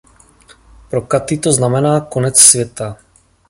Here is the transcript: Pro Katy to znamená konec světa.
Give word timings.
Pro 0.89 1.01
Katy 1.01 1.37
to 1.37 1.53
znamená 1.53 1.99
konec 2.01 2.39
světa. 2.39 2.97